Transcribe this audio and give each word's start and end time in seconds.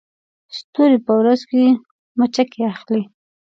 ستوري 0.57 0.97
په 1.05 1.13
ورځ 1.19 1.41
کې 1.49 1.61
مچکې 2.17 2.61
اخلي 2.73 3.03